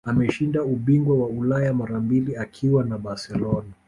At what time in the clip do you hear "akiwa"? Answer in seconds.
2.37-2.83